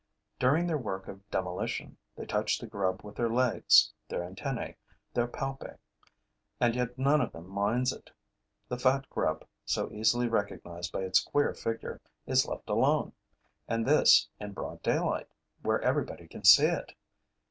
During 0.39 0.65
their 0.65 0.79
work 0.79 1.07
of 1.07 1.29
demolition, 1.29 1.95
they 2.15 2.25
touch 2.25 2.57
the 2.57 2.65
grub 2.65 3.03
with 3.03 3.15
their 3.17 3.29
legs, 3.29 3.91
their 4.09 4.23
antennae, 4.23 4.75
their 5.13 5.27
palpi; 5.27 5.77
and 6.59 6.75
yet 6.75 6.97
none 6.97 7.21
of 7.21 7.31
them 7.31 7.47
minds 7.47 7.93
it. 7.93 8.09
The 8.67 8.79
fat 8.79 9.07
grub, 9.11 9.45
so 9.63 9.91
easily 9.91 10.27
recognized 10.27 10.91
by 10.91 11.01
its 11.03 11.19
queer 11.23 11.53
figure, 11.53 12.01
is 12.25 12.47
left 12.47 12.67
alone; 12.67 13.13
and 13.67 13.85
this 13.85 14.27
in 14.39 14.53
broad 14.53 14.81
daylight, 14.81 15.27
where 15.61 15.79
everybody 15.83 16.27
can 16.27 16.43
see 16.43 16.65
it. 16.65 16.93